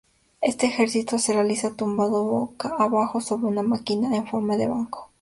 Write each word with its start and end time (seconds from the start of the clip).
Este 0.41 0.65
ejercicio 0.65 1.19
se 1.19 1.31
realiza 1.31 1.75
tumbado 1.75 2.23
boca 2.23 2.73
abajo 2.79 3.21
sobre 3.21 3.45
una 3.45 3.61
máquina 3.61 4.15
en 4.17 4.25
forma 4.25 4.57
de 4.57 4.67
banco. 4.67 5.09